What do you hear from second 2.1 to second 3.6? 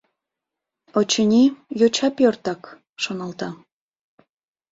пӧртак»,— шоналта.